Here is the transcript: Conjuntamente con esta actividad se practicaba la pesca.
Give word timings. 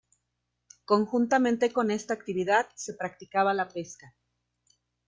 Conjuntamente 0.85 1.71
con 1.71 1.91
esta 1.91 2.15
actividad 2.15 2.65
se 2.73 2.95
practicaba 2.95 3.53
la 3.53 3.67
pesca. 3.67 4.15